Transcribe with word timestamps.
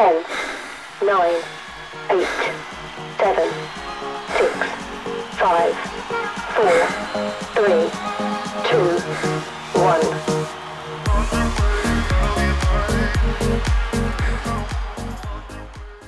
10, 0.00 0.24
9, 1.02 1.42
8, 2.08 2.24
7, 3.18 3.52
6, 4.38 4.48
5, 5.36 5.76
4, 6.56 6.72
3, 7.52 7.68
2, 8.64 8.80
1. 9.78 10.00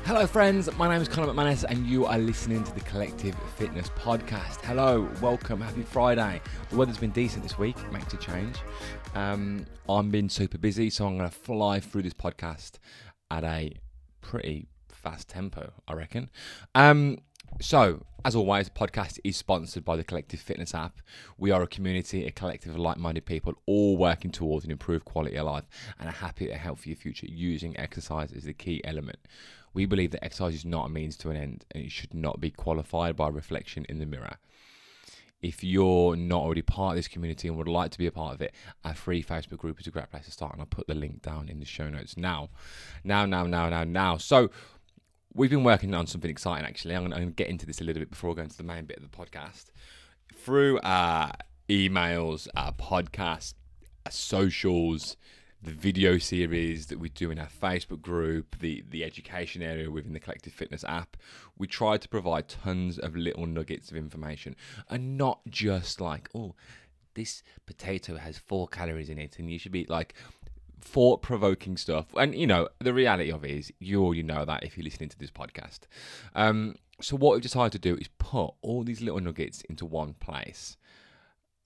Hello, 0.05 0.27
friends. 0.27 0.75
My 0.79 0.89
name 0.89 1.03
is 1.03 1.09
Conor 1.09 1.31
McManus, 1.31 1.65
and 1.69 1.87
you 1.87 2.07
are 2.07 2.17
listening 2.17 2.65
to 2.65 2.73
the 2.73 2.81
Collective 2.81 3.35
Fitness 3.57 3.91
Podcast. 3.91 4.63
Hello, 4.63 5.07
welcome, 5.21 5.61
happy 5.61 5.83
Friday. 5.83 6.41
The 6.71 6.77
weather's 6.77 6.97
been 6.97 7.11
decent 7.11 7.43
this 7.43 7.59
week, 7.59 7.77
makes 7.93 8.15
a 8.15 8.17
change. 8.17 8.57
Um, 9.15 9.67
I'm 9.87 10.09
been 10.09 10.31
super 10.31 10.57
busy, 10.57 10.89
so 10.89 11.07
I'm 11.07 11.19
going 11.19 11.29
to 11.29 11.37
fly 11.37 11.79
through 11.81 12.05
this 12.05 12.15
podcast 12.15 12.79
at 13.33 13.45
a 13.45 13.73
pretty 14.23 14.67
fast 14.89 15.29
tempo, 15.29 15.73
I 15.87 15.93
reckon. 15.93 16.31
Um, 16.75 17.19
so, 17.61 18.07
as 18.25 18.35
always, 18.35 18.71
podcast 18.71 19.19
is 19.25 19.37
sponsored 19.37 19.85
by 19.85 19.97
the 19.97 20.05
Collective 20.05 20.41
Fitness 20.41 20.75
app. 20.75 21.03
We 21.37 21.51
are 21.51 21.63
a 21.63 21.67
community, 21.67 22.25
a 22.25 22.31
collective 22.31 22.73
of 22.73 22.79
like-minded 22.79 23.27
people, 23.27 23.55
all 23.67 23.97
working 23.97 24.31
towards 24.31 24.65
an 24.65 24.71
improved 24.71 25.05
quality 25.05 25.37
of 25.37 25.47
life 25.47 25.65
and 25.99 26.09
a 26.09 26.13
happier, 26.13 26.57
healthier 26.57 26.97
future. 26.97 27.27
Using 27.27 27.79
exercise 27.79 28.33
as 28.33 28.45
the 28.45 28.55
key 28.55 28.81
element. 28.85 29.19
We 29.75 29.87
believe 29.87 30.13
that 30.13 30.25
exercise 30.25 30.55
is 30.55 30.65
not 30.65 30.87
a 30.87 30.89
means 30.91 31.17
to 31.19 31.31
an 31.31 31.37
end, 31.37 31.65
and 31.73 31.85
it 31.85 31.91
should 31.91 32.15
not 32.15 32.41
be 32.41 32.51
qualified 32.51 33.17
by 33.17 33.29
reflection 33.29 33.85
in 33.89 33.99
the 33.99 34.07
mirror. 34.07 34.39
If 35.43 35.65
you're 35.65 36.17
not 36.17 36.41
already 36.41 36.63
part 36.63 36.93
of 36.93 36.97
this 36.97 37.09
community 37.09 37.49
and 37.49 37.57
would 37.57 37.69
like 37.69 37.91
to 37.91 37.99
be 37.99 38.07
a 38.07 38.13
part 38.13 38.35
of 38.35 38.41
it, 38.41 38.55
our 38.85 38.95
free 38.95 39.23
Facebook 39.23 39.59
group 39.59 39.81
is 39.81 39.87
a 39.87 39.91
great 39.91 40.09
place 40.11 40.25
to 40.27 40.31
start, 40.31 40.53
and 40.53 40.61
I'll 40.61 40.67
put 40.67 40.87
the 40.87 40.95
link 40.95 41.21
down 41.21 41.49
in 41.49 41.59
the 41.59 41.67
show 41.67 41.91
notes 41.91 42.17
now. 42.17 42.51
Now, 43.03 43.27
now, 43.27 43.45
now, 43.47 43.69
now, 43.69 43.85
now. 43.85 44.17
So, 44.17 44.51
we've 45.35 45.51
been 45.51 45.65
working 45.65 45.95
on 45.95 46.07
something 46.07 46.31
exciting 46.31 46.67
actually. 46.67 46.95
I'm 46.95 47.09
going 47.09 47.27
to 47.27 47.33
get 47.33 47.49
into 47.49 47.67
this 47.67 47.81
a 47.81 47.85
little 47.85 48.01
bit 48.01 48.11
before 48.11 48.35
going 48.35 48.51
to 48.51 48.57
the 48.57 48.63
main 48.63 48.85
bit 48.85 48.99
of 48.99 49.03
the 49.03 49.17
podcast. 49.17 49.71
Through 50.35 50.79
emails, 51.69 52.49
podcasts, 52.79 53.55
socials, 54.11 55.17
the 55.63 55.71
video 55.71 56.19
series 56.19 56.87
that 56.87 56.99
we 56.99 57.09
do 57.09 57.31
in 57.31 57.39
our 57.39 57.49
Facebook 57.49 58.03
group, 58.03 58.59
the, 58.59 58.83
the 58.91 59.05
education 59.05 59.63
area 59.63 59.91
within 59.91 60.13
the 60.13 60.21
Collective 60.21 60.53
Fitness 60.53 60.85
app, 60.85 61.17
we 61.57 61.69
try 61.69 61.97
to 61.97 62.09
provide 62.09 62.49
tons 62.49 62.99
of 62.99 63.15
little 63.15 63.47
nuggets 63.47 63.91
of 63.91 63.97
information 63.97 64.57
and 64.91 65.17
not 65.17 65.41
just 65.49 66.01
like, 66.01 66.29
oh, 66.35 66.55
this 67.15 67.43
potato 67.65 68.17
has 68.17 68.39
four 68.39 68.67
calories 68.67 69.09
in 69.09 69.19
it 69.19 69.39
and 69.39 69.51
you 69.51 69.59
should 69.59 69.73
be 69.73 69.87
like 69.89 70.15
thought 70.81 71.23
provoking 71.23 71.77
stuff. 71.77 72.07
And 72.17 72.35
you 72.35 72.47
know, 72.47 72.69
the 72.81 72.93
reality 72.93 73.31
of 73.31 73.45
it 73.45 73.53
is 73.53 73.73
you 73.79 74.03
already 74.03 74.25
know 74.25 74.45
that 74.45 74.65
if 74.65 74.77
you're 74.77 74.85
listening 74.85 75.11
to 75.11 75.19
this 75.19 75.31
podcast. 75.31 75.81
Um, 76.35 76.75
so 77.01 77.17
what 77.17 77.35
we've 77.35 77.43
decided 77.43 77.73
to 77.73 77.79
do 77.79 77.97
is 77.97 78.09
put 78.19 78.55
all 78.63 78.83
these 78.83 79.01
little 79.01 79.21
nuggets 79.21 79.63
into 79.63 79.87
one 79.87 80.15
place. 80.15 80.77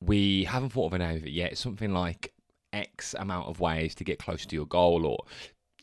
We 0.01 0.45
haven't 0.45 0.71
thought 0.71 0.87
of 0.87 0.93
a 0.93 0.99
name 0.99 1.17
of 1.17 1.27
it 1.27 1.31
yet. 1.31 1.57
Something 1.57 1.95
like 1.95 2.35
X 2.77 3.15
amount 3.19 3.49
of 3.49 3.61
ways 3.61 3.95
to 3.97 4.05
get 4.05 4.19
close 4.19 4.47
to 4.47 4.55
your 4.55 4.67
goal 4.67 5.07
or 5.07 5.25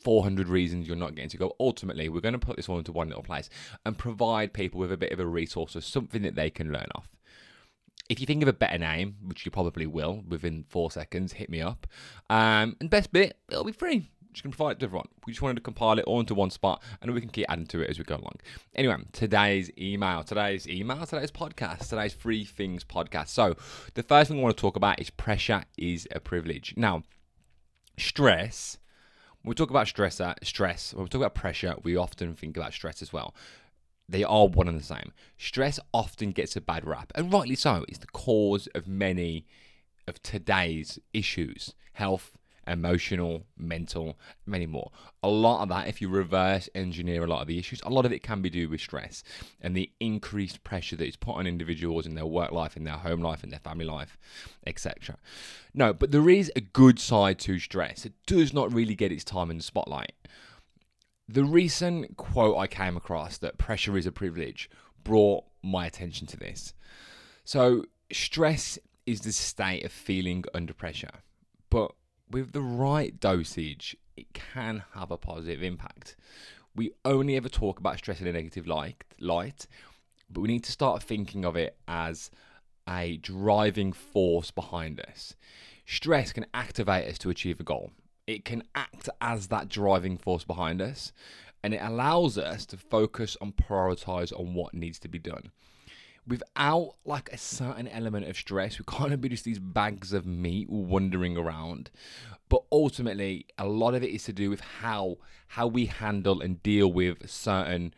400 0.02 0.48
reasons 0.48 0.86
you're 0.86 0.96
not 0.96 1.14
getting 1.14 1.30
to 1.30 1.36
go. 1.36 1.56
Ultimately, 1.58 2.08
we're 2.08 2.20
going 2.20 2.32
to 2.32 2.38
put 2.38 2.56
this 2.56 2.68
all 2.68 2.78
into 2.78 2.92
one 2.92 3.08
little 3.08 3.22
place 3.22 3.48
and 3.84 3.98
provide 3.98 4.52
people 4.52 4.78
with 4.78 4.92
a 4.92 4.96
bit 4.96 5.12
of 5.12 5.18
a 5.18 5.26
resource 5.26 5.74
or 5.74 5.80
something 5.80 6.22
that 6.22 6.34
they 6.34 6.50
can 6.50 6.70
learn 6.70 6.86
off. 6.94 7.08
If 8.10 8.20
you 8.20 8.26
think 8.26 8.42
of 8.42 8.48
a 8.48 8.52
better 8.52 8.76
name, 8.76 9.16
which 9.24 9.46
you 9.46 9.50
probably 9.50 9.86
will 9.86 10.22
within 10.28 10.66
four 10.68 10.90
seconds, 10.90 11.32
hit 11.32 11.48
me 11.48 11.62
up. 11.62 11.86
Um, 12.28 12.76
and 12.80 12.90
best 12.90 13.12
bit, 13.12 13.38
it'll 13.50 13.64
be 13.64 13.72
free. 13.72 14.10
Just 14.34 14.42
can 14.42 14.50
provide 14.50 14.72
it 14.72 14.80
to 14.80 14.86
everyone. 14.86 15.08
We 15.26 15.32
just 15.32 15.42
wanted 15.42 15.54
to 15.54 15.62
compile 15.62 15.98
it 15.98 16.04
all 16.04 16.20
into 16.20 16.34
one 16.34 16.50
spot, 16.50 16.82
and 17.00 17.14
we 17.14 17.20
can 17.20 17.30
keep 17.30 17.46
adding 17.48 17.66
to 17.68 17.80
it 17.80 17.88
as 17.88 17.98
we 17.98 18.04
go 18.04 18.16
along. 18.16 18.40
Anyway, 18.74 18.96
today's 19.12 19.70
email, 19.78 20.22
today's 20.24 20.68
email, 20.68 21.06
today's 21.06 21.30
podcast, 21.30 21.88
today's 21.88 22.12
Free 22.12 22.44
Things 22.44 22.84
podcast. 22.84 23.28
So, 23.28 23.56
the 23.94 24.02
first 24.02 24.28
thing 24.28 24.40
I 24.40 24.42
want 24.42 24.56
to 24.56 24.60
talk 24.60 24.76
about 24.76 25.00
is 25.00 25.08
pressure 25.08 25.64
is 25.78 26.06
a 26.10 26.20
privilege. 26.20 26.74
Now, 26.76 27.04
stress. 27.96 28.78
When 29.42 29.50
we 29.50 29.54
talk 29.54 29.70
about 29.70 29.88
stress, 29.88 30.20
uh, 30.20 30.34
stress. 30.42 30.92
When 30.92 31.04
we 31.04 31.08
talk 31.08 31.20
about 31.20 31.34
pressure, 31.34 31.76
we 31.82 31.96
often 31.96 32.34
think 32.34 32.56
about 32.56 32.72
stress 32.72 33.02
as 33.02 33.12
well 33.12 33.34
they 34.08 34.24
are 34.24 34.46
one 34.46 34.68
and 34.68 34.78
the 34.78 34.84
same. 34.84 35.12
Stress 35.38 35.80
often 35.92 36.32
gets 36.32 36.56
a 36.56 36.60
bad 36.60 36.86
rap, 36.86 37.12
and 37.14 37.32
rightly 37.32 37.54
so. 37.54 37.84
It's 37.88 37.98
the 37.98 38.06
cause 38.08 38.66
of 38.74 38.86
many 38.86 39.46
of 40.06 40.22
today's 40.22 40.98
issues 41.12 41.74
health, 41.94 42.36
emotional, 42.66 43.44
mental, 43.56 44.18
many 44.46 44.66
more. 44.66 44.90
A 45.22 45.28
lot 45.28 45.62
of 45.62 45.68
that, 45.68 45.88
if 45.88 46.00
you 46.00 46.08
reverse 46.08 46.68
engineer 46.74 47.24
a 47.24 47.26
lot 47.26 47.42
of 47.42 47.48
the 47.48 47.58
issues, 47.58 47.80
a 47.82 47.90
lot 47.90 48.06
of 48.06 48.12
it 48.12 48.22
can 48.22 48.42
be 48.42 48.50
due 48.50 48.68
with 48.68 48.80
stress 48.80 49.22
and 49.60 49.76
the 49.76 49.90
increased 50.00 50.64
pressure 50.64 50.96
that 50.96 51.06
is 51.06 51.16
put 51.16 51.36
on 51.36 51.46
individuals 51.46 52.06
in 52.06 52.14
their 52.14 52.26
work 52.26 52.52
life, 52.52 52.76
in 52.76 52.84
their 52.84 52.94
home 52.94 53.20
life, 53.20 53.44
in 53.44 53.50
their 53.50 53.60
family 53.60 53.84
life, 53.84 54.18
etc. 54.66 55.16
No, 55.72 55.92
but 55.92 56.10
there 56.10 56.28
is 56.28 56.50
a 56.56 56.60
good 56.60 56.98
side 56.98 57.38
to 57.40 57.58
stress. 57.58 58.04
It 58.04 58.14
does 58.26 58.52
not 58.52 58.72
really 58.72 58.94
get 58.94 59.12
its 59.12 59.24
time 59.24 59.50
in 59.50 59.58
the 59.58 59.62
spotlight. 59.62 60.12
The 61.28 61.44
recent 61.44 62.16
quote 62.16 62.58
I 62.58 62.66
came 62.66 62.96
across 62.96 63.38
that 63.38 63.56
pressure 63.58 63.96
is 63.96 64.06
a 64.06 64.12
privilege 64.12 64.68
brought 65.02 65.44
my 65.62 65.86
attention 65.86 66.26
to 66.28 66.36
this. 66.36 66.74
So, 67.44 67.84
stress 68.12 68.78
is 69.06 69.20
the 69.20 69.32
state 69.32 69.84
of 69.84 69.92
feeling 69.92 70.44
under 70.54 70.72
pressure, 70.72 71.10
but 71.70 71.92
with 72.30 72.52
the 72.52 72.60
right 72.60 73.18
dosage, 73.18 73.96
it 74.16 74.32
can 74.32 74.84
have 74.94 75.10
a 75.10 75.16
positive 75.16 75.62
impact. 75.62 76.16
We 76.74 76.92
only 77.04 77.36
ever 77.36 77.48
talk 77.48 77.78
about 77.78 77.98
stress 77.98 78.20
in 78.20 78.26
a 78.26 78.32
negative 78.32 78.66
light, 78.66 79.04
light, 79.20 79.66
but 80.30 80.40
we 80.40 80.48
need 80.48 80.64
to 80.64 80.72
start 80.72 81.02
thinking 81.02 81.44
of 81.44 81.56
it 81.56 81.76
as 81.86 82.30
a 82.88 83.16
driving 83.18 83.92
force 83.92 84.50
behind 84.50 85.00
us. 85.00 85.36
Stress 85.86 86.32
can 86.32 86.46
activate 86.52 87.08
us 87.08 87.18
to 87.18 87.30
achieve 87.30 87.60
a 87.60 87.64
goal 87.64 87.92
it 88.26 88.44
can 88.44 88.62
act 88.74 89.08
as 89.20 89.48
that 89.48 89.68
driving 89.68 90.16
force 90.16 90.44
behind 90.44 90.80
us 90.80 91.12
and 91.62 91.74
it 91.74 91.80
allows 91.82 92.36
us 92.36 92.66
to 92.66 92.76
focus 92.76 93.36
and 93.40 93.56
prioritize 93.56 94.38
on 94.38 94.54
what 94.54 94.74
needs 94.74 94.98
to 94.98 95.08
be 95.08 95.18
done 95.18 95.50
without 96.26 96.94
like 97.04 97.30
a 97.32 97.38
certain 97.38 97.88
element 97.88 98.26
of 98.26 98.36
stress 98.36 98.78
we 98.78 98.84
can't 98.86 99.20
be 99.20 99.28
just 99.28 99.44
these 99.44 99.58
bags 99.58 100.12
of 100.12 100.26
meat 100.26 100.68
wandering 100.70 101.36
around. 101.36 101.90
But 102.48 102.62
ultimately 102.70 103.46
a 103.58 103.66
lot 103.66 103.94
of 103.94 104.02
it 104.02 104.10
is 104.10 104.24
to 104.24 104.32
do 104.32 104.50
with 104.50 104.60
how 104.60 105.18
how 105.48 105.66
we 105.66 105.86
handle 105.86 106.40
and 106.40 106.62
deal 106.62 106.92
with 106.92 107.28
certain 107.30 107.94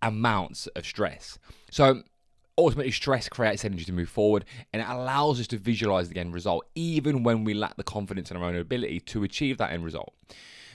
amounts 0.00 0.66
of 0.68 0.84
stress. 0.84 1.38
So 1.70 2.02
ultimately 2.58 2.92
stress 2.92 3.28
creates 3.28 3.64
energy 3.64 3.84
to 3.84 3.92
move 3.92 4.08
forward 4.08 4.44
and 4.72 4.82
it 4.82 4.88
allows 4.88 5.40
us 5.40 5.46
to 5.48 5.58
visualize 5.58 6.08
the 6.08 6.20
end 6.20 6.34
result 6.34 6.66
even 6.74 7.22
when 7.22 7.44
we 7.44 7.54
lack 7.54 7.76
the 7.76 7.84
confidence 7.84 8.30
in 8.30 8.36
our 8.36 8.44
own 8.44 8.56
ability 8.56 9.00
to 9.00 9.24
achieve 9.24 9.58
that 9.58 9.72
end 9.72 9.84
result. 9.84 10.12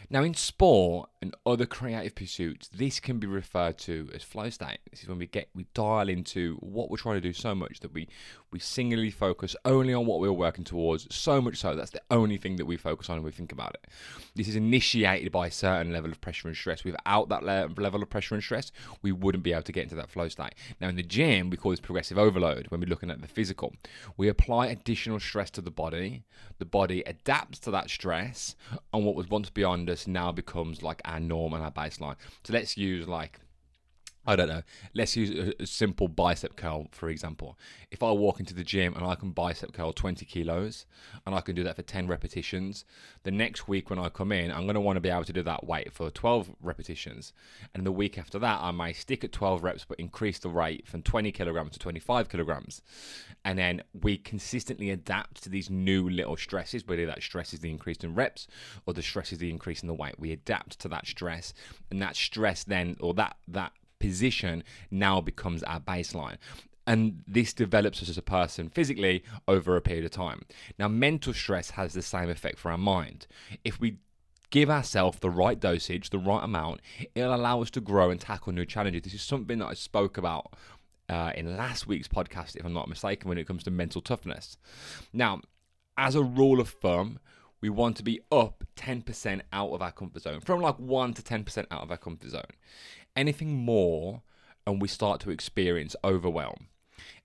Now 0.10 0.24
in 0.24 0.34
sport 0.34 1.10
and 1.22 1.36
other 1.46 1.66
creative 1.66 2.14
pursuits 2.14 2.68
this 2.70 3.00
can 3.00 3.18
be 3.18 3.26
referred 3.26 3.78
to 3.78 4.10
as 4.14 4.22
flow 4.22 4.50
state. 4.50 4.78
This 4.92 5.02
is 5.02 5.10
when 5.10 5.18
we 5.18 5.26
get 5.26 5.50
we 5.56 5.66
dial 5.74 6.10
into 6.10 6.56
what 6.60 6.92
we're 6.92 6.98
trying 6.98 7.16
to 7.16 7.22
do 7.22 7.34
so 7.34 7.56
much 7.56 7.80
that 7.80 7.94
we 7.94 8.08
we 8.52 8.60
singularly 8.60 9.12
focus 9.12 9.56
only 9.66 9.94
on 9.94 10.06
what 10.06 10.20
we're 10.20 10.32
working 10.32 10.64
towards 10.64 11.14
so 11.14 11.42
much 11.42 11.58
so 11.58 11.76
that's 11.76 11.92
the 11.92 12.02
only 12.12 12.38
thing 12.38 12.56
that 12.58 12.66
we 12.66 12.78
focus 12.78 13.10
on 13.10 13.16
and 13.16 13.26
we 13.26 13.32
think 13.32 13.52
about 13.52 13.74
it. 13.74 13.90
This 14.36 14.48
is 14.48 14.56
initiated 14.56 15.32
by 15.32 15.48
a 15.48 15.52
certain 15.52 15.92
level 15.92 16.12
of 16.12 16.22
pressure 16.22 16.48
and 16.48 16.56
stress. 16.56 16.84
Without 16.84 17.30
that 17.30 17.44
level 17.44 18.04
of 18.04 18.10
pressure 18.10 18.36
and 18.36 18.44
stress 18.44 18.72
we 19.02 19.12
wouldn't 19.12 19.44
be 19.44 19.54
able 19.54 19.64
to 19.64 19.72
get 19.72 19.84
into 19.84 19.96
that 19.96 20.10
flow 20.10 20.28
state. 20.28 20.54
Now 20.80 20.90
in 20.90 20.96
the 20.96 21.04
gym 21.04 21.50
we 21.50 21.58
call 21.58 21.72
this 21.72 21.80
progressive 21.80 22.18
overload 22.18 22.68
when 22.68 22.80
we're 22.80 22.88
looking 22.88 23.10
at 23.10 23.22
the 23.22 23.28
physical. 23.28 23.74
We 24.18 24.28
apply 24.28 24.68
additional 24.68 25.20
stress 25.20 25.50
to 25.52 25.62
the 25.62 25.72
body. 25.72 26.24
The 26.60 26.66
body 26.66 27.02
adapts 27.06 27.60
to 27.60 27.72
that 27.72 27.90
stress 27.90 28.56
and 28.94 29.04
what 29.04 29.16
was 29.16 29.30
once 29.30 29.50
beyond 29.50 29.90
us 29.90 30.06
now 30.06 30.32
becomes 30.32 30.84
like 30.84 31.02
our 31.08 31.20
norm 31.20 31.54
and 31.54 31.64
our 31.64 31.72
baseline. 31.72 32.16
So 32.44 32.54
let's 32.54 32.78
use 32.78 33.08
like 33.08 33.40
I 34.28 34.36
don't 34.36 34.50
know. 34.50 34.62
Let's 34.94 35.16
use 35.16 35.54
a, 35.58 35.66
simple 35.66 36.10
bicep 36.10 36.58
curl, 36.58 36.88
for 36.92 37.08
example. 37.08 37.58
If 37.92 38.04
I 38.04 38.12
walk 38.12 38.42
into 38.42 38.54
the 38.54 38.64
gym 38.64 38.94
and 38.94 39.06
I 39.06 39.16
can 39.16 39.32
bicep 39.32 39.72
curl 39.72 39.94
20 39.94 40.26
kilos 40.26 40.86
and 41.26 41.34
I 41.34 41.40
can 41.40 41.56
do 41.56 41.64
that 41.64 41.78
for 41.78 41.82
10 41.82 42.08
repetitions, 42.08 42.84
the 43.24 43.32
next 43.32 43.70
week 43.70 43.90
when 43.90 43.98
I 43.98 44.10
come 44.10 44.34
in, 44.34 44.52
I'm 44.52 44.64
going 44.64 44.76
to 44.76 44.82
want 44.82 44.98
to 44.98 45.02
be 45.02 45.10
able 45.10 45.24
to 45.24 45.34
do 45.34 45.44
that 45.44 45.66
weight 45.66 45.94
for 45.94 46.10
12 46.10 46.50
repetitions. 46.62 47.32
And 47.74 47.86
the 47.86 47.92
week 47.92 48.18
after 48.18 48.38
that, 48.40 48.60
I 48.62 48.72
may 48.72 48.92
stick 48.92 49.24
at 49.24 49.32
12 49.32 49.64
reps 49.64 49.86
but 49.86 49.98
increase 49.98 50.40
the 50.40 50.50
rate 50.50 50.86
from 50.86 51.04
20 51.04 51.32
kilograms 51.32 51.72
to 51.72 51.80
25 51.80 52.28
kilograms. 52.28 52.82
And 53.46 53.58
then 53.58 53.82
we 53.94 54.18
consistently 54.18 54.90
adapt 54.90 55.42
to 55.44 55.50
these 55.50 55.70
new 55.70 56.10
little 56.10 56.36
stresses, 56.36 56.86
whether 56.86 57.06
that 57.06 57.24
stress 57.24 57.54
is 57.54 57.62
the 57.62 57.70
increase 57.70 57.98
in 58.00 58.14
reps 58.14 58.48
or 58.86 58.94
the 58.94 59.02
stress 59.02 59.32
is 59.32 59.38
the 59.38 59.50
increase 59.50 59.82
in 59.82 59.88
the 59.88 59.94
weight. 59.94 60.20
We 60.20 60.34
adapt 60.34 60.80
to 60.80 60.90
that 60.90 61.08
stress, 61.08 61.54
and 61.90 62.02
that 62.02 62.18
stress 62.18 62.66
then, 62.66 62.98
or 63.00 63.14
that, 63.14 63.38
that, 63.48 63.72
position 64.00 64.64
now 64.92 65.22
becomes 65.22 65.64
our 65.64 65.80
baseline. 65.80 66.38
And 66.86 67.24
this 67.28 67.54
develops 67.54 68.02
us 68.02 68.10
as 68.10 68.18
a 68.18 68.22
person 68.22 68.70
physically 68.70 69.24
over 69.48 69.76
a 69.76 69.82
period 69.82 70.06
of 70.06 70.12
time. 70.12 70.44
Now, 70.80 70.88
mental 70.88 71.34
stress 71.34 71.72
has 71.72 71.94
the 71.94 72.02
same 72.02 72.30
effect 72.30 72.58
for 72.58 72.72
our 72.72 72.78
mind. 72.78 73.28
If 73.66 73.80
we 73.82 73.98
give 74.50 74.70
ourselves 74.70 75.20
the 75.20 75.30
right 75.30 75.60
dosage, 75.60 76.10
the 76.10 76.20
right 76.20 76.44
amount, 76.44 76.80
it'll 77.14 77.36
allow 77.36 77.62
us 77.62 77.70
to 77.72 77.82
grow 77.82 78.10
and 78.10 78.22
tackle 78.22 78.54
new 78.54 78.66
challenges. 78.66 79.04
This 79.04 79.14
is 79.16 79.22
something 79.22 79.60
that 79.60 79.68
I 79.68 79.74
spoke 79.74 80.18
about 80.18 80.54
uh, 81.10 81.32
in 81.36 81.58
last 81.58 81.88
week's 81.88 82.08
podcast, 82.08 82.56
if 82.56 82.66
I'm 82.66 82.74
not 82.74 82.88
mistaken, 82.90 83.28
when 83.30 83.38
it 83.38 83.48
comes 83.48 83.64
to 83.64 83.72
mental 83.72 84.02
toughness. 84.02 84.58
Now, 85.14 85.42
as 85.98 86.16
a 86.16 86.24
rule 86.24 86.60
of 86.60 86.70
thumb, 86.70 87.20
we 87.60 87.70
want 87.70 87.98
to 87.98 88.04
be 88.04 88.22
up 88.32 88.64
10% 88.76 89.42
out 89.52 89.72
of 89.72 89.82
our 89.82 89.92
comfort 89.92 90.22
zone, 90.22 90.42
from 90.42 90.62
like 90.62 90.78
1 90.78 91.14
to 91.16 91.22
10% 91.22 91.66
out 91.72 91.82
of 91.82 91.92
our 91.92 91.98
comfort 91.98 92.30
zone. 92.30 92.44
Anything 93.18 93.58
more, 93.58 94.22
and 94.66 94.82
we 94.82 94.88
start 94.88 95.20
to 95.22 95.32
experience 95.32 95.96
overwhelm. 96.04 96.68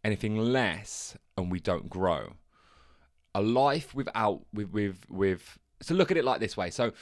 Anything 0.03 0.37
less, 0.39 1.17
and 1.37 1.53
we 1.53 1.61
don't 1.61 1.89
grow. 1.89 2.33
A 3.35 3.43
life 3.43 3.95
without, 3.95 4.43
with, 4.53 4.71
with, 4.71 5.05
with, 5.09 5.59
so 5.81 5.95
look 5.95 6.11
at 6.11 6.17
it 6.17 6.25
like 6.25 6.41
this 6.41 6.57
way. 6.57 6.71
So, 6.71 6.93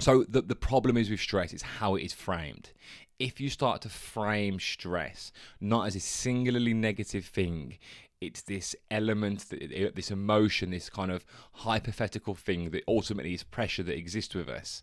so 0.00 0.24
the, 0.28 0.42
the 0.42 0.54
problem 0.54 0.96
is 0.96 1.10
with 1.10 1.20
stress 1.20 1.52
is 1.52 1.62
how 1.62 1.94
it 1.94 2.04
is 2.04 2.12
framed. 2.12 2.70
If 3.18 3.40
you 3.40 3.48
start 3.48 3.80
to 3.82 3.88
frame 3.88 4.60
stress 4.60 5.32
not 5.58 5.86
as 5.86 5.96
a 5.96 6.00
singularly 6.00 6.74
negative 6.74 7.24
thing, 7.24 7.78
it's 8.20 8.42
this 8.42 8.76
element, 8.90 9.46
this 9.50 10.10
emotion, 10.10 10.70
this 10.70 10.90
kind 10.90 11.10
of 11.10 11.24
hypothetical 11.52 12.34
thing 12.34 12.70
that 12.70 12.84
ultimately 12.88 13.34
is 13.34 13.42
pressure 13.42 13.82
that 13.84 13.96
exists 13.96 14.34
with 14.34 14.48
us. 14.48 14.82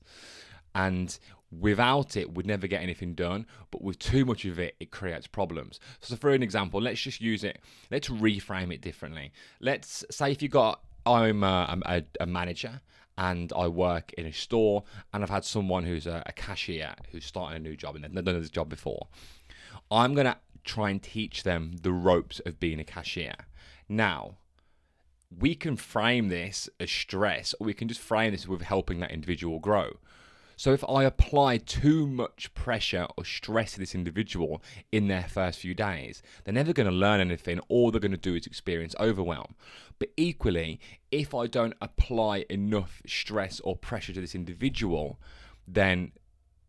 And 0.75 1.17
without 1.59 2.15
it, 2.17 2.33
we'd 2.33 2.45
never 2.45 2.67
get 2.67 2.81
anything 2.81 3.13
done. 3.13 3.45
But 3.71 3.81
with 3.81 3.99
too 3.99 4.25
much 4.25 4.45
of 4.45 4.59
it, 4.59 4.75
it 4.79 4.91
creates 4.91 5.27
problems. 5.27 5.79
So, 5.99 6.15
for 6.15 6.31
an 6.31 6.43
example, 6.43 6.81
let's 6.81 7.01
just 7.01 7.21
use 7.21 7.43
it. 7.43 7.59
Let's 7.91 8.09
reframe 8.09 8.73
it 8.73 8.81
differently. 8.81 9.31
Let's 9.59 10.05
say 10.09 10.31
if 10.31 10.41
you 10.41 10.49
got, 10.49 10.81
I'm 11.05 11.43
a, 11.43 11.79
a, 11.85 12.03
a 12.21 12.25
manager 12.25 12.81
and 13.17 13.53
I 13.55 13.67
work 13.67 14.11
in 14.13 14.25
a 14.25 14.33
store, 14.33 14.83
and 15.13 15.23
I've 15.23 15.29
had 15.29 15.45
someone 15.45 15.83
who's 15.83 16.07
a, 16.07 16.23
a 16.25 16.31
cashier 16.31 16.95
who's 17.11 17.25
starting 17.25 17.57
a 17.57 17.59
new 17.59 17.75
job 17.75 17.95
and 17.95 18.03
they've 18.03 18.11
never 18.11 18.31
done 18.31 18.41
this 18.41 18.49
job 18.49 18.69
before. 18.69 19.07
I'm 19.91 20.15
gonna 20.15 20.37
try 20.63 20.89
and 20.89 21.01
teach 21.01 21.43
them 21.43 21.75
the 21.81 21.91
ropes 21.91 22.39
of 22.45 22.59
being 22.59 22.79
a 22.79 22.83
cashier. 22.83 23.35
Now, 23.87 24.37
we 25.39 25.55
can 25.55 25.75
frame 25.75 26.29
this 26.29 26.69
as 26.79 26.91
stress, 26.91 27.53
or 27.59 27.65
we 27.65 27.73
can 27.73 27.87
just 27.87 28.01
frame 28.01 28.31
this 28.31 28.47
with 28.47 28.61
helping 28.61 28.99
that 28.99 29.11
individual 29.11 29.59
grow. 29.59 29.97
So 30.55 30.73
if 30.73 30.83
I 30.87 31.03
apply 31.03 31.57
too 31.57 32.07
much 32.07 32.53
pressure 32.53 33.07
or 33.17 33.25
stress 33.25 33.73
to 33.73 33.79
this 33.79 33.95
individual 33.95 34.61
in 34.91 35.07
their 35.07 35.23
first 35.23 35.59
few 35.59 35.73
days, 35.73 36.21
they're 36.43 36.53
never 36.53 36.73
going 36.73 36.89
to 36.89 36.95
learn 36.95 37.19
anything. 37.19 37.59
All 37.69 37.91
they're 37.91 37.99
going 37.99 38.11
to 38.11 38.17
do 38.17 38.35
is 38.35 38.45
experience 38.45 38.95
overwhelm. 38.99 39.55
But 39.99 40.09
equally, 40.17 40.79
if 41.11 41.33
I 41.33 41.47
don't 41.47 41.75
apply 41.81 42.45
enough 42.49 43.01
stress 43.05 43.59
or 43.61 43.75
pressure 43.75 44.13
to 44.13 44.21
this 44.21 44.35
individual, 44.35 45.19
then 45.67 46.11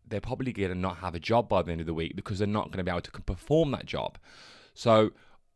they're 0.07 0.21
probably 0.21 0.53
going 0.53 0.69
to 0.69 0.75
not 0.75 0.97
have 0.97 1.15
a 1.15 1.19
job 1.19 1.49
by 1.49 1.61
the 1.61 1.71
end 1.71 1.81
of 1.81 1.87
the 1.87 1.93
week 1.93 2.15
because 2.15 2.39
they're 2.39 2.47
not 2.47 2.71
going 2.71 2.77
to 2.77 2.83
be 2.83 2.91
able 2.91 3.01
to 3.01 3.11
perform 3.21 3.71
that 3.71 3.85
job. 3.85 4.17
So, 4.73 5.11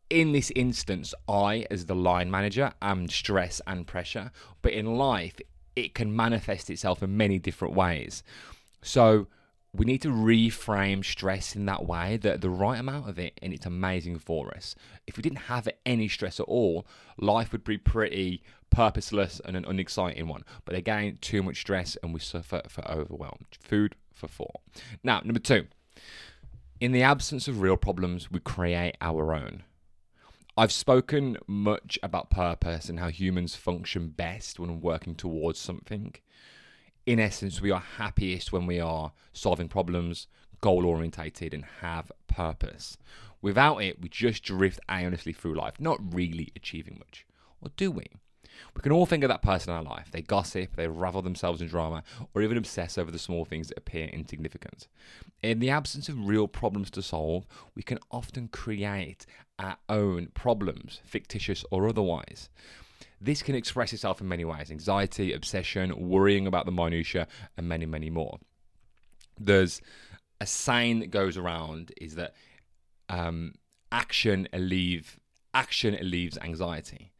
in 0.09 0.31
this 0.31 0.51
instance, 0.55 1.13
I, 1.27 1.67
as 1.69 1.85
the 1.85 1.95
line 1.95 2.31
manager, 2.31 2.73
am 2.81 3.07
stress 3.09 3.61
and 3.67 3.85
pressure. 3.85 4.31
But 4.63 4.73
in 4.73 4.97
life, 4.97 5.39
it 5.79 5.95
can 5.95 6.15
manifest 6.15 6.69
itself 6.69 7.01
in 7.03 7.17
many 7.17 7.39
different 7.39 7.73
ways. 7.73 8.23
So, 8.81 9.27
we 9.71 9.85
need 9.85 10.01
to 10.01 10.09
reframe 10.09 11.05
stress 11.05 11.55
in 11.55 11.67
that 11.67 11.85
way 11.85 12.17
that 12.17 12.41
the 12.41 12.49
right 12.49 12.79
amount 12.79 13.07
of 13.07 13.19
it 13.19 13.39
and 13.39 13.53
it's 13.53 13.67
amazing 13.67 14.17
for 14.17 14.51
us 14.55 14.73
if 15.05 15.15
we 15.15 15.21
didn't 15.21 15.37
have 15.41 15.69
any 15.85 16.07
stress 16.07 16.39
at 16.39 16.47
all 16.47 16.87
life 17.19 17.51
would 17.51 17.63
be 17.63 17.77
pretty 17.77 18.41
purposeless 18.71 19.39
and 19.45 19.55
an 19.55 19.65
unexciting 19.65 20.27
one 20.27 20.43
but 20.65 20.73
again 20.73 21.19
too 21.21 21.43
much 21.43 21.61
stress 21.61 21.95
and 22.01 22.15
we 22.15 22.19
suffer 22.19 22.63
for 22.67 22.83
overwhelm 22.89 23.45
food 23.59 23.95
for 24.19 24.27
four. 24.27 24.59
Now, 25.03 25.21
number 25.23 25.39
two, 25.39 25.65
in 26.79 26.91
the 26.91 27.01
absence 27.01 27.47
of 27.47 27.61
real 27.61 27.77
problems, 27.77 28.29
we 28.29 28.39
create 28.39 28.95
our 29.01 29.33
own. 29.33 29.63
I've 30.59 30.73
spoken 30.73 31.37
much 31.47 31.97
about 32.03 32.29
purpose 32.29 32.89
and 32.89 32.99
how 32.99 33.07
humans 33.07 33.55
function 33.55 34.09
best 34.09 34.59
when 34.59 34.81
working 34.81 35.15
towards 35.15 35.57
something. 35.57 36.15
In 37.05 37.17
essence, 37.17 37.61
we 37.61 37.71
are 37.71 37.79
happiest 37.79 38.51
when 38.51 38.65
we 38.65 38.77
are 38.77 39.13
solving 39.31 39.69
problems, 39.69 40.27
goal 40.59 40.85
orientated, 40.85 41.53
and 41.53 41.63
have 41.79 42.11
purpose. 42.27 42.97
Without 43.41 43.77
it, 43.77 44.01
we 44.01 44.09
just 44.09 44.43
drift 44.43 44.81
aimlessly 44.91 45.31
through 45.31 45.55
life, 45.55 45.79
not 45.79 46.13
really 46.13 46.51
achieving 46.57 46.97
much. 46.99 47.25
Or 47.61 47.71
do 47.77 47.89
we? 47.89 48.07
We 48.75 48.81
can 48.81 48.91
all 48.91 49.05
think 49.05 49.23
of 49.23 49.29
that 49.29 49.41
person 49.41 49.71
in 49.71 49.77
our 49.77 49.83
life. 49.83 50.09
They 50.11 50.21
gossip, 50.21 50.75
they 50.75 50.87
ravel 50.87 51.21
themselves 51.21 51.61
in 51.61 51.67
drama, 51.67 52.03
or 52.33 52.41
even 52.41 52.57
obsess 52.57 52.97
over 52.97 53.11
the 53.11 53.19
small 53.19 53.45
things 53.45 53.69
that 53.69 53.77
appear 53.77 54.07
insignificant. 54.07 54.87
In 55.41 55.59
the 55.59 55.69
absence 55.69 56.09
of 56.09 56.27
real 56.27 56.47
problems 56.47 56.89
to 56.91 57.01
solve, 57.01 57.45
we 57.75 57.83
can 57.83 57.99
often 58.11 58.47
create 58.47 59.25
our 59.57 59.77
own 59.87 60.27
problems, 60.33 61.01
fictitious 61.03 61.65
or 61.71 61.87
otherwise. 61.87 62.49
This 63.21 63.41
can 63.41 63.55
express 63.55 63.91
itself 63.91 64.21
in 64.21 64.29
many 64.29 64.45
ways 64.45 64.71
anxiety, 64.71 65.33
obsession, 65.33 66.09
worrying 66.09 66.47
about 66.47 66.65
the 66.65 66.71
minutiae, 66.71 67.27
and 67.57 67.67
many, 67.67 67.85
many 67.85 68.09
more. 68.09 68.39
There's 69.39 69.81
a 70.39 70.45
saying 70.45 70.99
that 70.99 71.11
goes 71.11 71.37
around 71.37 71.91
is 71.99 72.15
that 72.15 72.33
um, 73.09 73.55
action 73.91 74.47
alleviates 74.53 75.17
action 75.53 75.95
alleviates 75.95 76.37
anxiety 76.37 77.11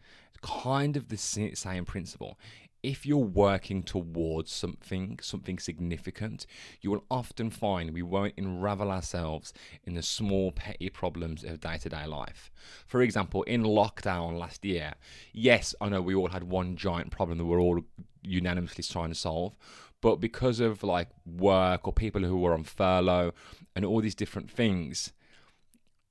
kind 0.42 0.98
of 0.98 1.10
the 1.10 1.18
same 1.18 1.86
principle. 1.86 2.38
If 2.82 3.06
you're 3.06 3.18
working 3.18 3.84
towards 3.84 4.54
something, 4.54 5.20
something 5.22 5.60
significant, 5.60 6.46
you 6.80 6.92
will 6.92 7.04
often 7.12 7.50
find 7.50 7.92
we 7.92 8.02
won't 8.02 8.36
unravel 8.38 8.90
ourselves 8.90 9.54
in 9.84 9.96
the 9.96 10.02
small, 10.02 10.54
petty 10.54 10.90
problems 10.90 11.44
of 11.44 11.60
day 11.60 11.78
to 11.78 11.90
day 11.90 12.06
life. 12.06 12.50
For 12.88 13.02
example, 13.02 13.44
in 13.44 13.64
lockdown 13.64 14.40
last 14.40 14.64
year, 14.64 14.94
yes, 15.34 15.76
I 15.82 15.90
know 15.90 16.02
we 16.02 16.16
all 16.16 16.30
had 16.30 16.46
one 16.46 16.78
giant 16.78 17.12
problem 17.12 17.38
that 17.40 17.46
we're 17.46 17.60
all 17.60 17.82
unanimously 18.22 18.86
trying 18.86 19.10
to 19.10 19.16
solve, 19.16 19.58
but 20.02 20.22
because 20.22 20.62
of 20.62 20.82
like 20.82 21.10
work 21.26 21.86
or 21.86 21.92
people 21.92 22.22
who 22.22 22.38
were 22.38 22.54
on 22.54 22.64
furlough 22.64 23.34
and 23.76 23.84
all 23.84 24.00
these 24.00 24.16
different 24.16 24.50
things, 24.50 25.12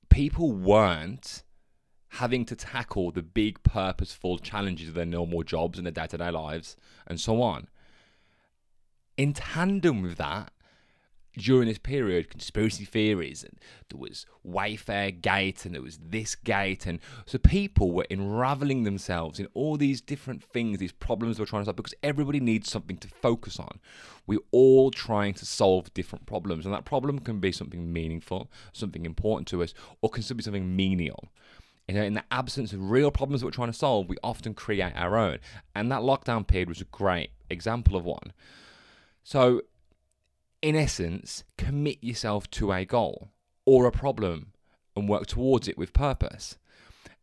people 0.09 0.51
weren't 0.51 1.43
having 2.09 2.45
to 2.45 2.55
tackle 2.55 3.11
the 3.11 3.21
big 3.21 3.61
purposeful 3.63 4.39
challenges 4.39 4.89
of 4.89 4.95
their 4.95 5.05
normal 5.05 5.43
jobs 5.43 5.77
and 5.77 5.85
their 5.85 5.91
day 5.91 6.07
to 6.07 6.17
day 6.17 6.31
lives 6.31 6.75
and 7.07 7.19
so 7.19 7.41
on. 7.41 7.67
In 9.17 9.33
tandem 9.33 10.01
with 10.01 10.17
that, 10.17 10.51
during 11.37 11.67
this 11.67 11.77
period, 11.77 12.29
conspiracy 12.29 12.85
theories, 12.85 13.43
and 13.43 13.57
there 13.89 13.99
was 13.99 14.25
Wayfair 14.45 15.21
Gate, 15.21 15.65
and 15.65 15.75
there 15.75 15.81
was 15.81 15.99
this 16.01 16.35
gate, 16.35 16.85
and 16.85 16.99
so 17.25 17.37
people 17.37 17.91
were 17.91 18.05
unraveling 18.09 18.83
themselves 18.83 19.39
in 19.39 19.47
all 19.53 19.77
these 19.77 20.01
different 20.01 20.43
things, 20.43 20.79
these 20.79 20.91
problems 20.91 21.37
they 21.37 21.43
were 21.43 21.47
trying 21.47 21.61
to 21.61 21.65
solve, 21.65 21.75
because 21.75 21.93
everybody 22.03 22.39
needs 22.39 22.69
something 22.69 22.97
to 22.97 23.07
focus 23.07 23.59
on. 23.59 23.79
We're 24.25 24.39
all 24.51 24.91
trying 24.91 25.33
to 25.35 25.45
solve 25.45 25.93
different 25.93 26.25
problems, 26.25 26.65
and 26.65 26.73
that 26.73 26.85
problem 26.85 27.19
can 27.19 27.39
be 27.39 27.51
something 27.51 27.93
meaningful, 27.93 28.51
something 28.73 29.05
important 29.05 29.47
to 29.49 29.63
us, 29.63 29.73
or 30.01 30.09
can 30.09 30.23
still 30.23 30.37
be 30.37 30.43
something 30.43 30.75
menial. 30.75 31.29
You 31.89 31.95
know, 31.95 32.03
in 32.03 32.13
the 32.13 32.23
absence 32.29 32.71
of 32.71 32.91
real 32.91 33.09
problems 33.09 33.41
that 33.41 33.47
we're 33.47 33.51
trying 33.51 33.71
to 33.71 33.77
solve, 33.77 34.09
we 34.09 34.17
often 34.23 34.53
create 34.53 34.93
our 34.95 35.17
own. 35.17 35.39
And 35.73 35.91
that 35.91 36.01
lockdown 36.01 36.45
period 36.45 36.69
was 36.69 36.81
a 36.81 36.85
great 36.85 37.31
example 37.49 37.95
of 37.95 38.05
one. 38.05 38.31
So, 39.23 39.63
in 40.61 40.75
essence, 40.75 41.43
commit 41.57 41.97
yourself 42.03 42.47
to 42.51 42.71
a 42.71 42.85
goal 42.85 43.29
or 43.65 43.87
a 43.87 43.91
problem 43.91 44.51
and 44.95 45.09
work 45.09 45.25
towards 45.25 45.67
it 45.67 45.79
with 45.79 45.91
purpose. 45.91 46.59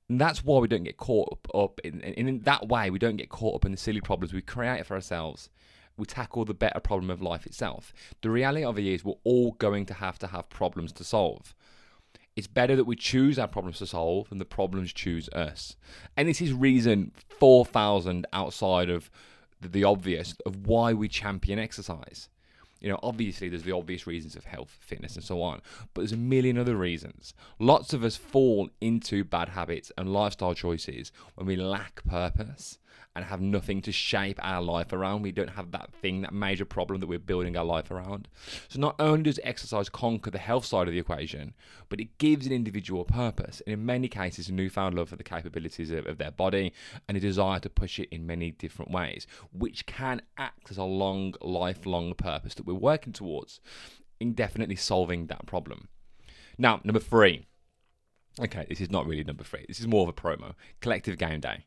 And 0.09 0.21
that's 0.21 0.43
why 0.43 0.59
we 0.59 0.67
don't 0.67 0.83
get 0.83 0.97
caught 0.97 1.39
up, 1.55 1.79
in, 1.85 2.01
in 2.01 2.41
that 2.41 2.67
way, 2.67 2.91
we 2.91 2.99
don't 2.99 3.19
get 3.19 3.29
caught 3.29 3.55
up 3.55 3.67
in 3.67 3.71
the 3.71 3.79
silly 3.79 4.01
problems 4.01 4.35
we 4.35 4.43
create 4.43 4.85
for 4.85 4.95
ourselves. 4.95 5.49
We 5.97 6.07
tackle 6.07 6.45
the 6.45 6.55
better 6.55 6.81
problem 6.81 7.11
of 7.11 7.23
life 7.23 7.47
itself. 7.47 7.93
The 8.21 8.31
reality 8.31 8.65
of 8.65 8.81
it 8.81 8.85
is, 8.85 9.05
we're 9.05 9.15
all 9.23 9.53
going 9.53 9.87
to 9.87 9.95
have 9.95 10.19
to 10.19 10.27
have 10.27 10.49
problems 10.49 10.91
to 10.95 11.05
solve. 11.05 11.55
It's 12.37 12.47
better 12.47 12.77
that 12.77 12.85
we 12.85 12.97
choose 12.97 13.39
our 13.39 13.49
problems 13.49 13.79
to 13.79 13.87
solve 13.87 14.29
than 14.29 14.39
the 14.39 14.45
problems 14.45 14.93
choose 14.93 15.29
us. 15.31 15.75
And 16.17 16.29
this 16.29 16.43
is 16.43 16.53
reason 16.53 17.13
4,000 17.41 18.27
outside 18.33 18.91
of 18.91 19.11
the 19.61 19.85
obvious 19.85 20.35
of 20.45 20.67
why 20.67 20.93
we 20.93 21.09
champion 21.09 21.59
exercise. 21.59 22.29
You 22.81 22.91
know, 22.91 23.01
obviously 23.03 23.49
there's 23.49 23.63
the 23.63 23.73
obvious 23.73 24.07
reasons 24.07 24.37
of 24.37 24.45
health, 24.45 24.77
fitness, 24.81 25.15
and 25.17 25.25
so 25.25 25.41
on, 25.41 25.63
but 25.95 26.03
there's 26.03 26.13
a 26.13 26.17
million 26.17 26.59
other 26.59 26.77
reasons. 26.77 27.33
Lots 27.59 27.95
of 27.95 28.05
us 28.05 28.17
fall 28.17 28.69
into 28.83 29.25
bad 29.25 29.49
habits 29.51 29.91
and 29.97 30.13
lifestyle 30.13 30.55
choices 30.55 31.11
when 31.37 31.47
we 31.47 31.57
lack 31.57 32.05
purpose. 32.05 32.79
And 33.15 33.25
have 33.25 33.41
nothing 33.41 33.81
to 33.83 33.91
shape 33.91 34.39
our 34.43 34.61
life 34.61 34.93
around. 34.93 35.23
We 35.23 35.33
don't 35.33 35.49
have 35.49 35.71
that 35.71 35.91
thing, 36.03 36.21
that 36.21 36.35
major 36.35 36.67
problem 36.67 37.01
that 37.01 37.07
we're 37.07 37.19
building 37.19 37.57
our 37.57 37.65
life 37.65 37.91
around. 37.91 38.29
So 38.69 38.79
not 38.79 38.95
only 38.99 39.23
does 39.23 39.41
exercise 39.43 39.89
conquer 39.89 40.31
the 40.31 40.39
health 40.39 40.67
side 40.67 40.87
of 40.87 40.93
the 40.93 41.01
equation, 41.01 41.55
but 41.89 41.99
it 41.99 42.19
gives 42.19 42.47
an 42.47 42.53
individual 42.53 43.05
purpose, 43.05 43.63
and 43.67 43.73
in 43.73 43.87
many 43.87 44.09
cases, 44.09 44.49
a 44.49 44.53
newfound 44.53 44.95
love 44.95 45.09
for 45.09 45.17
the 45.17 45.25
capabilities 45.25 45.91
of, 45.91 46.07
of 46.07 46.19
their 46.19 46.31
body 46.31 46.75
and 47.09 47.17
a 47.17 47.21
desire 47.21 47.59
to 47.61 47.71
push 47.71 47.99
it 47.99 48.11
in 48.11 48.27
many 48.27 48.51
different 48.51 48.91
ways, 48.91 49.27
which 49.51 49.87
can 49.87 50.21
act 50.37 50.71
as 50.71 50.77
a 50.77 50.85
long, 50.85 51.35
lifelong 51.41 52.13
purpose 52.15 52.55
that 52.55 52.67
we're 52.67 52.75
working 52.75 53.15
towards, 53.15 53.61
indefinitely 54.21 54.77
solving 54.77 55.27
that 55.27 55.47
problem. 55.47 55.89
Now, 56.59 56.81
number 56.85 57.01
three. 57.01 57.47
Okay, 58.39 58.67
this 58.69 58.83
is 58.83 58.91
not 58.91 59.07
really 59.07 59.25
number 59.25 59.45
three. 59.45 59.65
This 59.67 59.81
is 59.81 59.87
more 59.87 60.03
of 60.03 60.09
a 60.11 60.13
promo. 60.13 60.53
Collective 60.81 61.17
Game 61.17 61.41
Day. 61.41 61.65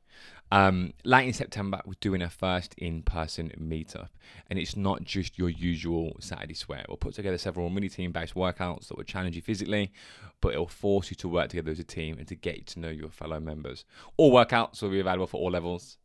Um, 0.51 0.93
late 1.03 1.27
in 1.27 1.33
September, 1.33 1.81
we're 1.83 1.93
doing 1.99 2.21
our 2.21 2.29
first 2.29 2.75
in-person 2.77 3.51
meetup, 3.59 4.09
and 4.49 4.59
it's 4.59 4.75
not 4.75 5.03
just 5.03 5.37
your 5.37 5.49
usual 5.49 6.15
Saturday 6.19 6.53
sweat. 6.53 6.85
We'll 6.87 6.97
put 6.97 7.15
together 7.15 7.39
several 7.39 7.71
mini 7.71 7.89
team-based 7.89 8.35
workouts 8.35 8.87
that 8.87 8.97
will 8.97 9.03
challenge 9.03 9.35
you 9.35 9.41
physically, 9.41 9.91
but 10.41 10.53
it'll 10.53 10.67
force 10.67 11.09
you 11.09 11.15
to 11.17 11.27
work 11.27 11.49
together 11.49 11.71
as 11.71 11.79
a 11.79 11.83
team 11.83 12.19
and 12.19 12.27
to 12.27 12.35
get 12.35 12.67
to 12.67 12.79
know 12.79 12.89
your 12.89 13.09
fellow 13.09 13.39
members. 13.39 13.83
All 14.17 14.31
workouts 14.31 14.81
will 14.81 14.89
be 14.89 14.99
available 14.99 15.27
for 15.27 15.37
all 15.37 15.51
levels. 15.51 15.97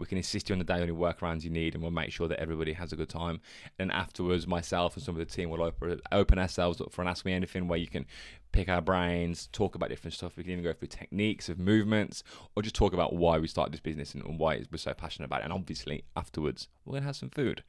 We 0.00 0.06
can 0.06 0.16
assist 0.16 0.48
you 0.48 0.54
on 0.54 0.58
the 0.58 0.64
daily 0.64 0.92
workarounds 0.92 1.44
you 1.44 1.50
need, 1.50 1.74
and 1.74 1.82
we'll 1.82 1.92
make 1.92 2.10
sure 2.10 2.26
that 2.26 2.40
everybody 2.40 2.72
has 2.72 2.90
a 2.90 2.96
good 2.96 3.10
time. 3.10 3.42
And 3.78 3.92
afterwards, 3.92 4.46
myself 4.46 4.96
and 4.96 5.04
some 5.04 5.14
of 5.14 5.18
the 5.18 5.26
team 5.26 5.50
will 5.50 5.62
open, 5.62 6.00
open 6.10 6.38
ourselves 6.38 6.80
up 6.80 6.90
for 6.90 7.02
an 7.02 7.08
Ask 7.08 7.26
Me 7.26 7.34
Anything 7.34 7.68
where 7.68 7.78
you 7.78 7.86
can 7.86 8.06
pick 8.52 8.68
our 8.68 8.80
brains, 8.80 9.48
talk 9.52 9.74
about 9.74 9.88
different 9.88 10.14
stuff. 10.14 10.36
We 10.36 10.42
can 10.42 10.52
even 10.52 10.64
go 10.64 10.72
through 10.72 10.88
techniques 10.88 11.48
of 11.48 11.58
movements 11.58 12.22
or 12.54 12.62
just 12.62 12.74
talk 12.74 12.92
about 12.92 13.12
why 13.12 13.38
we 13.38 13.46
started 13.46 13.72
this 13.72 13.80
business 13.80 14.14
and 14.14 14.38
why 14.38 14.64
we're 14.70 14.78
so 14.78 14.94
passionate 14.94 15.26
about 15.26 15.40
it. 15.40 15.44
And 15.44 15.52
obviously, 15.52 16.04
afterwards, 16.16 16.68
we're 16.84 16.92
going 16.92 17.02
to 17.02 17.06
have 17.08 17.16
some 17.16 17.30
food. 17.30 17.62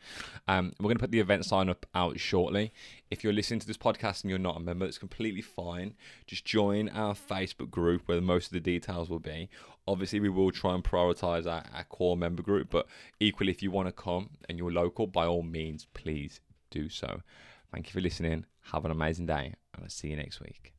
Um, 0.48 0.74
we're 0.80 0.90
going 0.90 0.98
to 0.98 1.02
put 1.02 1.12
the 1.12 1.20
event 1.20 1.46
sign 1.46 1.70
up 1.70 1.86
out 1.94 2.20
shortly. 2.20 2.74
If 3.10 3.24
you're 3.24 3.34
listening 3.34 3.60
to 3.60 3.68
this 3.68 3.78
podcast 3.78 4.24
and 4.24 4.30
you're 4.30 4.40
not 4.40 4.58
a 4.58 4.62
member, 4.62 4.86
it's 4.86 4.98
completely 4.98 5.42
fine. 5.42 5.94
Just 6.26 6.46
join 6.46 6.90
our 6.90 7.14
Facebook 7.14 7.70
group 7.70 8.04
where 8.08 8.22
most 8.22 8.48
of 8.48 8.54
the 8.54 8.60
details 8.60 9.10
will 9.10 9.20
be. 9.20 9.50
Obviously, 9.88 10.20
we 10.20 10.30
will 10.30 10.52
try 10.52 10.74
and 10.74 10.84
prioritize 10.84 11.46
our, 11.46 11.64
our 11.74 11.84
core 11.86 12.18
member 12.18 12.44
group, 12.44 12.70
but 12.70 12.88
equally, 13.20 13.52
if 13.52 13.64
you 13.64 13.72
want 13.72 13.88
to 13.88 13.92
come 13.92 14.32
and 14.48 14.58
you're 14.58 14.72
local, 14.72 15.08
by 15.08 15.26
all 15.26 15.44
means, 15.44 15.88
please 15.94 16.40
do 16.70 16.90
so. 16.90 17.22
Thank 17.72 17.88
you 17.88 17.94
for 17.94 18.02
listening. 18.02 18.46
Have 18.72 18.86
an 18.86 18.92
amazing 18.92 19.28
day, 19.28 19.54
and 19.74 19.84
I'll 19.84 19.90
see 19.90 20.10
you 20.10 20.18
next 20.18 20.42
week. 20.42 20.74